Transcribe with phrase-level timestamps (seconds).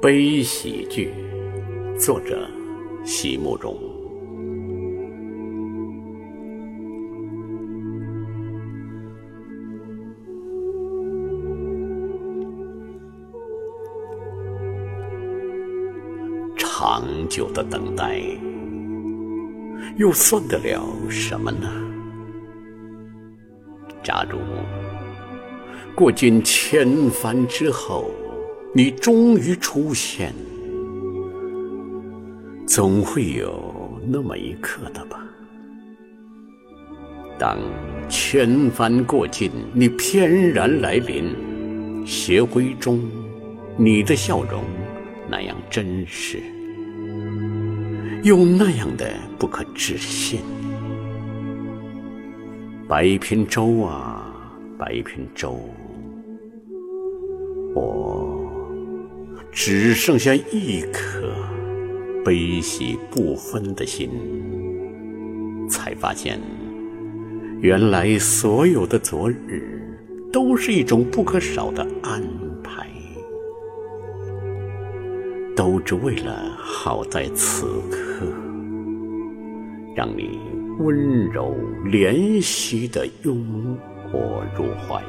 [0.00, 1.12] 悲喜剧，
[1.98, 2.48] 作者
[3.04, 3.76] 席慕容。
[16.56, 18.20] 长久的等待，
[19.96, 20.80] 又算得了
[21.10, 21.68] 什么呢？
[24.00, 24.38] 假如
[25.96, 28.12] 过尽千帆之后，
[28.74, 30.32] 你终于出现，
[32.66, 35.18] 总会有那么一刻的吧？
[37.38, 37.58] 当
[38.10, 41.34] 千帆过尽，你翩然来临，
[42.06, 43.00] 斜晖中，
[43.78, 44.62] 你的笑容
[45.30, 46.38] 那样真实，
[48.22, 50.40] 又那样的不可置信。
[52.86, 54.30] 白平洲啊，
[54.78, 55.58] 白平洲，
[57.74, 58.27] 我。
[59.60, 61.34] 只剩下一颗
[62.24, 64.08] 悲喜不分的心，
[65.68, 66.40] 才发现，
[67.60, 69.98] 原来所有的昨日
[70.32, 72.22] 都是一种不可少的安
[72.62, 72.86] 排，
[75.56, 78.24] 都只为了好在此刻，
[79.96, 80.38] 让你
[80.78, 81.52] 温柔
[81.84, 83.76] 怜惜的拥
[84.12, 85.02] 我入怀。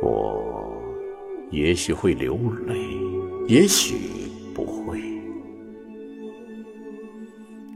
[0.00, 0.63] 我。
[1.50, 2.74] 也许会流泪，
[3.46, 3.94] 也许
[4.54, 5.00] 不会。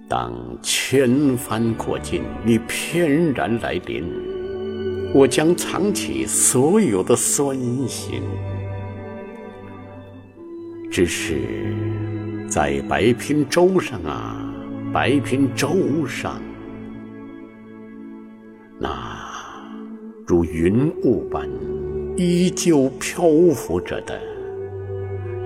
[0.08, 4.04] 当千帆过尽，你翩然来临，
[5.14, 8.22] 我将藏起所有的酸辛。
[10.90, 11.36] 只是
[12.48, 14.52] 在白平洲上啊，
[14.92, 16.40] 白平洲上，
[18.80, 19.20] 那
[20.26, 21.46] 如云雾般。
[22.18, 23.22] 依旧漂
[23.54, 24.20] 浮着的，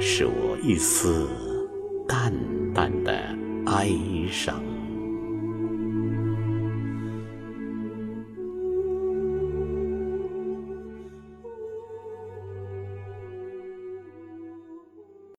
[0.01, 1.29] 是我一丝
[2.09, 2.33] 淡
[2.73, 3.13] 淡的
[3.67, 3.91] 哀
[4.31, 4.72] 伤。